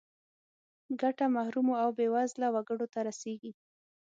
ګټه 1.01 1.25
محرومو 1.35 1.73
او 1.83 1.89
بې 1.97 2.07
وزله 2.13 2.47
وګړو 2.51 2.87
ته 2.93 2.99
رسیږي. 3.07 3.51